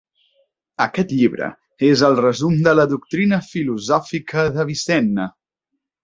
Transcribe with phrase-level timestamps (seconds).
[0.85, 1.49] Aquest llibre
[1.89, 5.27] és el resum de la doctrina filosòfica d'Avicenna.